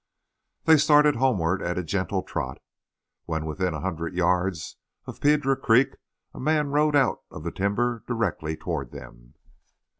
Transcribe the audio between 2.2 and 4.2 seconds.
trot. When within a hundred